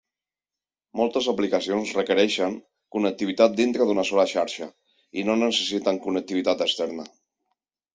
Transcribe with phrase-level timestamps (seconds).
[1.01, 2.57] Moltes aplicacions requereixen
[2.97, 4.73] connectivitat dintre d'una sola xarxa,
[5.23, 7.13] i no necessiten connectivitat externa.